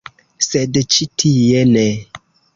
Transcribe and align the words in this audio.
Sed 0.45 0.79
ĉi 0.95 1.09
tie 1.25 1.63
ne. 1.77 1.87